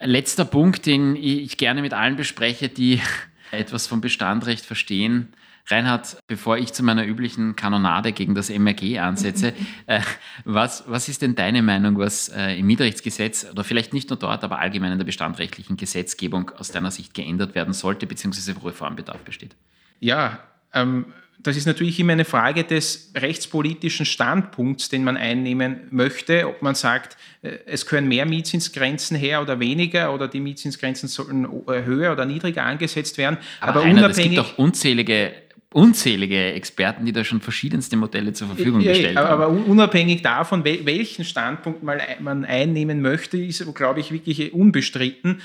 [0.00, 3.00] Letzter Punkt, den ich gerne mit allen bespreche, die
[3.52, 5.32] etwas vom Bestandrecht verstehen,
[5.66, 9.52] Reinhard, bevor ich zu meiner üblichen Kanonade gegen das MRG ansetze,
[9.86, 10.00] äh,
[10.44, 14.44] was, was ist denn deine Meinung, was äh, im Mietrechtsgesetz oder vielleicht nicht nur dort,
[14.44, 19.20] aber allgemein in der bestandrechtlichen Gesetzgebung aus deiner Sicht geändert werden sollte, beziehungsweise wo Reformbedarf
[19.22, 19.54] besteht?
[20.00, 20.40] Ja,
[20.74, 21.06] ähm,
[21.42, 26.74] das ist natürlich immer eine Frage des rechtspolitischen Standpunkts, den man einnehmen möchte, ob man
[26.74, 32.12] sagt, äh, es können mehr Mietzinsgrenzen her oder weniger oder die Mietzinsgrenzen sollen äh, höher
[32.12, 33.38] oder niedriger angesetzt werden.
[33.60, 35.32] Aber, Aber Reinhard, unabhängig, es gibt doch unzählige
[35.72, 39.28] unzählige Experten, die da schon verschiedenste Modelle zur Verfügung gestellt haben.
[39.28, 45.40] Aber unabhängig davon, welchen Standpunkt man einnehmen möchte, ist, glaube ich, wirklich unbestritten,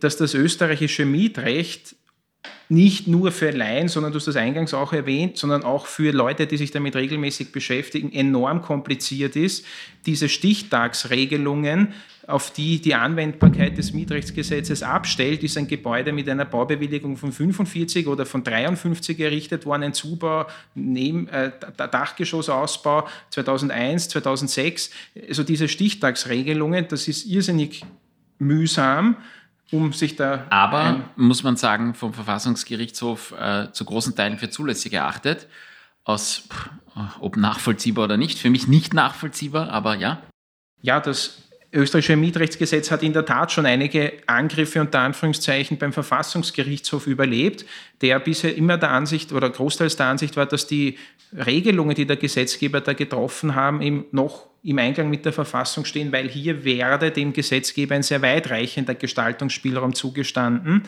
[0.00, 1.96] dass das österreichische Mietrecht
[2.74, 6.46] nicht nur für Laien, sondern du hast das eingangs auch erwähnt, sondern auch für Leute,
[6.46, 9.64] die sich damit regelmäßig beschäftigen, enorm kompliziert ist.
[10.04, 11.94] Diese Stichtagsregelungen,
[12.26, 18.06] auf die die Anwendbarkeit des Mietrechtsgesetzes abstellt, ist ein Gebäude mit einer Baubewilligung von 45
[18.06, 24.90] oder von 53 errichtet worden, ein Zubau, neben, äh, Dachgeschossausbau 2001, 2006.
[25.28, 27.82] Also diese Stichtagsregelungen, das ist irrsinnig
[28.38, 29.16] mühsam
[29.70, 30.46] um sich da.
[30.50, 35.48] Aber, muss man sagen, vom Verfassungsgerichtshof äh, zu großen Teilen für zulässig erachtet.
[36.04, 36.46] Aus,
[37.20, 40.20] ob nachvollziehbar oder nicht, für mich nicht nachvollziehbar, aber ja.
[40.82, 47.06] Ja, das österreichische Mietrechtsgesetz hat in der Tat schon einige Angriffe unter Anführungszeichen beim Verfassungsgerichtshof
[47.06, 47.64] überlebt,
[48.00, 50.98] der bisher immer der Ansicht oder großteils der Ansicht war, dass die
[51.32, 56.10] Regelungen, die der Gesetzgeber da getroffen haben, eben noch im Einklang mit der Verfassung stehen,
[56.10, 60.84] weil hier werde dem Gesetzgeber ein sehr weitreichender Gestaltungsspielraum zugestanden.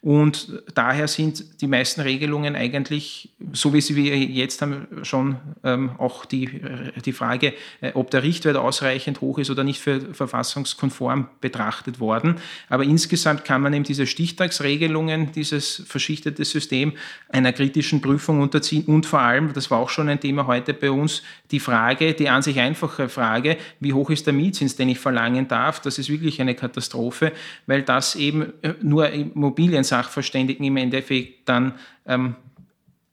[0.00, 5.90] Und daher sind die meisten Regelungen eigentlich, so wie sie wir jetzt haben, schon ähm,
[5.98, 6.60] auch die,
[7.04, 12.36] die Frage, äh, ob der Richtwert ausreichend hoch ist oder nicht für verfassungskonform betrachtet worden.
[12.68, 16.92] Aber insgesamt kann man eben diese Stichtagsregelungen, dieses verschichtete System
[17.28, 20.92] einer kritischen Prüfung unterziehen und vor allem, das war auch schon ein Thema heute bei
[20.92, 25.00] uns, die Frage, die an sich einfache Frage, wie hoch ist der Mietzins, den ich
[25.00, 27.32] verlangen darf, das ist wirklich eine Katastrophe,
[27.66, 31.74] weil das eben äh, nur Immobilien Sachverständigen im Endeffekt dann
[32.06, 32.36] ähm,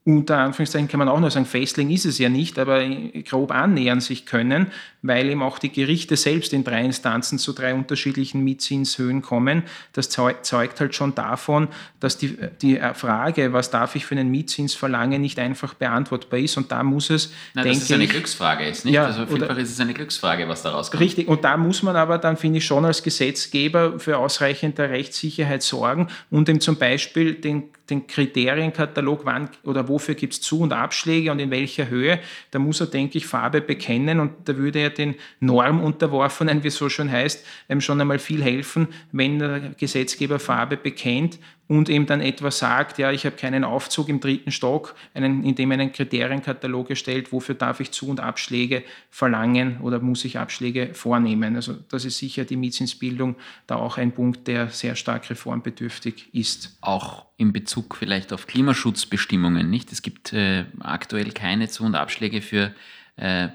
[0.06, 2.80] unter Anführungszeichen kann man auch nur sagen, Festling ist es ja nicht, aber
[3.28, 4.68] grob annähern sich können,
[5.02, 9.64] weil eben auch die Gerichte selbst in drei Instanzen zu drei unterschiedlichen Mietzinshöhen kommen.
[9.94, 11.66] Das zeugt halt schon davon,
[11.98, 16.56] dass die, die Frage, was darf ich für einen Mietzins verlangen, nicht einfach beantwortbar ist.
[16.56, 18.94] Und da muss es, Nein, denke dass es eine Glücksfrage ist, nicht?
[18.94, 21.02] Ja, also vielfach ist es eine Glücksfrage, was daraus kommt.
[21.02, 25.64] Richtig, und da muss man aber dann, finde ich, schon als Gesetzgeber für ausreichende Rechtssicherheit
[25.64, 30.74] sorgen und eben zum Beispiel den den Kriterienkatalog, wann oder wofür gibt es Zu- und
[30.74, 34.80] Abschläge und in welcher Höhe, da muss er, denke ich, Farbe bekennen und da würde
[34.80, 37.46] er den Normunterworfenen, wie es so schön heißt,
[37.78, 43.10] schon einmal viel helfen, wenn der Gesetzgeber Farbe bekennt und eben dann etwa sagt, ja,
[43.10, 47.80] ich habe keinen Aufzug im dritten Stock, einen, indem er einen Kriterienkatalog erstellt, wofür darf
[47.80, 51.56] ich Zu- und Abschläge verlangen oder muss ich Abschläge vornehmen.
[51.56, 53.34] Also das ist sicher die Mietzinsbildung
[53.66, 56.76] da auch ein Punkt, der sehr stark reformbedürftig ist.
[56.80, 59.90] Auch in Bezug vielleicht auf Klimaschutzbestimmungen, nicht?
[59.90, 62.72] Es gibt äh, aktuell keine Zu- und Abschläge für
[63.16, 63.48] äh,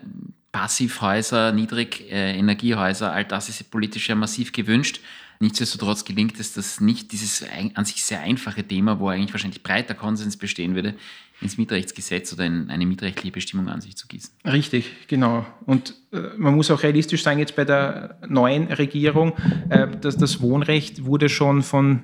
[0.51, 4.99] Passivhäuser, Niedrigenergiehäuser, all das ist politisch ja massiv gewünscht.
[5.41, 9.95] Nichtsdestotrotz gelingt es, dass nicht dieses an sich sehr einfache Thema, wo eigentlich wahrscheinlich breiter
[9.95, 10.93] Konsens bestehen würde,
[11.41, 14.31] ins Mietrechtsgesetz oder in eine mietrechtliche Bestimmung an sich zu gießen.
[14.45, 15.43] Richtig, genau.
[15.65, 19.33] Und äh, man muss auch realistisch sagen, jetzt bei der neuen Regierung,
[19.69, 22.03] äh, dass das Wohnrecht wurde schon von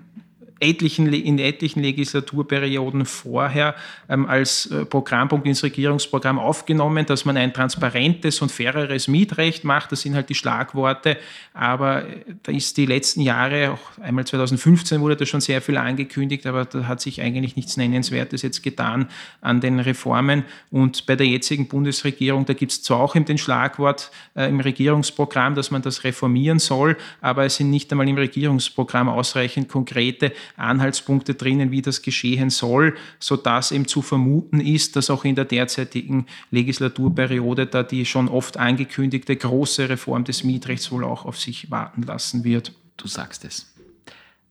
[0.60, 3.76] etlichen, in etlichen Legislaturperioden vorher
[4.10, 9.92] ähm, als äh, Programmpunkt ins Regierungsprogramm aufgenommen, dass man ein transparentes und faireres Mietrecht macht.
[9.92, 11.18] Das sind halt die Schlagworte.
[11.54, 15.78] Aber äh, da ist die letzten Jahre, auch einmal 2015 wurde da schon sehr viel
[15.78, 19.10] angekündigt, aber da hat sich eigentlich nichts Nennenswertes jetzt getan
[19.42, 20.44] an den Reformen.
[20.72, 24.60] Und bei der jetzigen Bundesregierung, da gibt es zwar auch eben den Schlagwort äh, im
[24.60, 30.32] Regierungsprogramm, dass man das reformieren soll, aber es sind nicht einmal im Regierungsprogramm ausreichend konkrete
[30.56, 35.46] Anhaltspunkte drinnen, wie das geschehen soll, sodass eben zu vermuten ist, dass auch in der
[35.46, 41.70] derzeitigen Legislaturperiode da die schon oft angekündigte große Reform des Mietrechts wohl auch auf sich
[41.72, 42.72] warten lassen wird.
[42.98, 43.74] Du sagst es.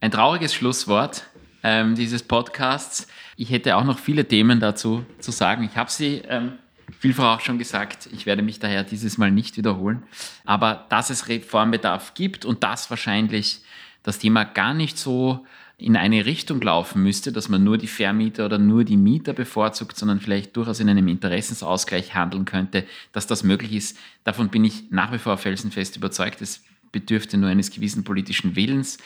[0.01, 1.25] Ein trauriges Schlusswort
[1.63, 3.09] ähm, dieses Podcasts.
[3.37, 5.65] Ich hätte auch noch viele Themen dazu zu sagen.
[5.65, 6.53] Ich habe sie ähm,
[6.99, 8.09] vielfach auch schon gesagt.
[8.13, 10.05] Ich werde mich daher dieses Mal nicht wiederholen.
[10.45, 13.61] Aber dass es Reformbedarf gibt und dass wahrscheinlich
[14.03, 15.45] das Thema gar nicht so
[15.79, 19.97] in eine Richtung laufen müsste, dass man nur die Vermieter oder nur die Mieter bevorzugt,
[19.97, 23.99] sondern vielleicht durchaus in einem Interessensausgleich handeln könnte, dass das möglich ist.
[24.25, 26.41] Davon bin ich nach wie vor felsenfest überzeugt.
[26.41, 26.63] Es
[26.93, 28.97] bedürfte nur eines gewissen politischen Willens,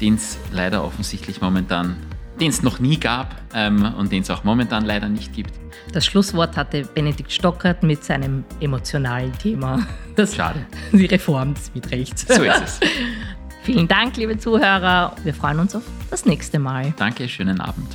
[0.00, 1.96] den es leider offensichtlich momentan,
[2.40, 5.52] den es noch nie gab ähm, und den es auch momentan leider nicht gibt.
[5.92, 9.86] Das Schlusswort hatte Benedikt Stockert mit seinem emotionalen Thema.
[10.16, 10.64] Das Schade.
[10.92, 12.24] Die Reform des Mietrechts.
[12.28, 12.80] So ist es.
[13.64, 15.16] Vielen Dank, liebe Zuhörer.
[15.24, 16.92] Wir freuen uns auf das nächste Mal.
[16.98, 17.88] Danke, schönen Abend.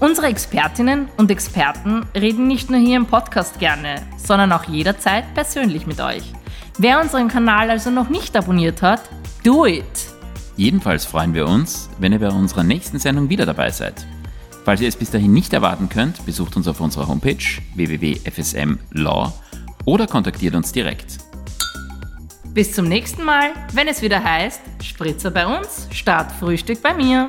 [0.00, 5.86] Unsere Expertinnen und Experten reden nicht nur hier im Podcast gerne, sondern auch jederzeit persönlich
[5.86, 6.32] mit euch.
[6.78, 9.02] Wer unseren Kanal also noch nicht abonniert hat,
[9.44, 9.84] do it!
[10.56, 14.04] Jedenfalls freuen wir uns, wenn ihr bei unserer nächsten Sendung wieder dabei seid.
[14.64, 17.36] Falls ihr es bis dahin nicht erwarten könnt, besucht uns auf unserer Homepage
[17.76, 19.32] www.fsmlaw
[19.84, 21.18] oder kontaktiert uns direkt.
[22.56, 27.28] Bis zum nächsten Mal, wenn es wieder heißt, Spritzer bei uns, Start Frühstück bei mir.